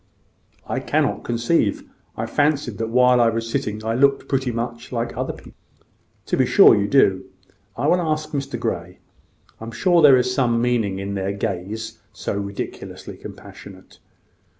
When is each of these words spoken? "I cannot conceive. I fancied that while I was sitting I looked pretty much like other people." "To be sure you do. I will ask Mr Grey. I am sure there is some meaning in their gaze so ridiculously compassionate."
"I 0.65 0.79
cannot 0.79 1.23
conceive. 1.23 1.87
I 2.17 2.25
fancied 2.25 2.79
that 2.79 2.89
while 2.89 3.21
I 3.21 3.29
was 3.29 3.47
sitting 3.47 3.85
I 3.85 3.93
looked 3.93 4.27
pretty 4.27 4.49
much 4.51 4.91
like 4.91 5.15
other 5.15 5.31
people." 5.33 5.53
"To 6.25 6.35
be 6.37 6.47
sure 6.47 6.75
you 6.75 6.87
do. 6.87 7.25
I 7.77 7.85
will 7.85 8.01
ask 8.01 8.31
Mr 8.31 8.59
Grey. 8.59 8.97
I 9.59 9.63
am 9.63 9.69
sure 9.71 10.01
there 10.01 10.17
is 10.17 10.33
some 10.33 10.59
meaning 10.59 10.97
in 10.97 11.13
their 11.13 11.33
gaze 11.33 11.99
so 12.13 12.33
ridiculously 12.35 13.15
compassionate." 13.15 13.99